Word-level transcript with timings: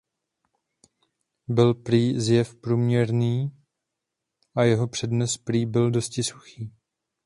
Byl 1.47 1.73
prý 1.73 2.19
zjev 2.19 2.55
průměrný 2.55 3.51
a 4.57 4.63
jeho 4.63 4.87
přednes 4.87 5.37
prý 5.37 5.65
byl 5.65 5.91
dosti 5.91 6.23
suchý. 6.23 6.73